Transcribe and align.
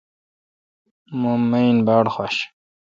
می 1.19 1.33
ماین 1.49 1.77
باڑ 1.87 2.05
حوش 2.15 2.35